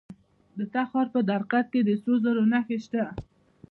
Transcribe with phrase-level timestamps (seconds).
[0.57, 3.03] د تخار په درقد کې د سرو زرو نښې شته.